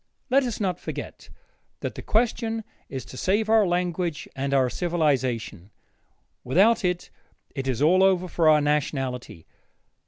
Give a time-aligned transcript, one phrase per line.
[0.31, 1.29] Let us not forget
[1.81, 5.69] that that question is to save our language and our civilization;
[6.43, 7.11] without that,
[7.53, 9.45] it is all over with our nationality.